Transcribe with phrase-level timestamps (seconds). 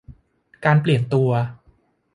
[0.65, 1.29] การเปลี่ยนตัว